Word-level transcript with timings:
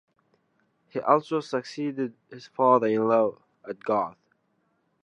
He 0.89 0.99
also 0.99 1.41
succeeded 1.41 2.15
his 2.31 2.47
father 2.47 2.87
in 2.87 3.07
law 3.07 3.37
at 3.69 3.81
Garth. 3.83 4.17